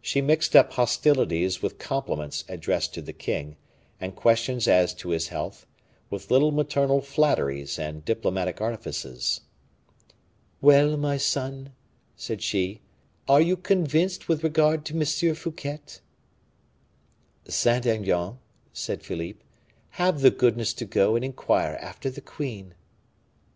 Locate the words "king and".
3.12-4.16